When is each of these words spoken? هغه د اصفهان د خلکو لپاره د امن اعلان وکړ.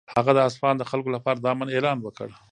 هغه 0.17 0.31
د 0.37 0.39
اصفهان 0.47 0.75
د 0.77 0.83
خلکو 0.91 1.09
لپاره 1.15 1.37
د 1.39 1.45
امن 1.53 1.67
اعلان 1.71 1.97
وکړ. 2.01 2.27